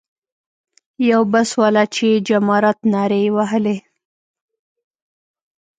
یو 1.09 1.21
بس 1.31 1.49
والا 1.61 1.83
چې 1.95 2.07
جمارات 2.27 2.79
نارې 2.93 3.19
یې 3.25 3.31
وهلې. 3.35 3.77